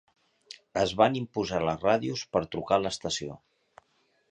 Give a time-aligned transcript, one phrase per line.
[0.83, 3.37] Es van imposar les ràdios per trucar a l'estació.